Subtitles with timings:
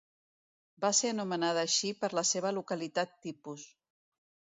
[0.85, 3.67] Va ser anomenada així per la seva localitat tipus.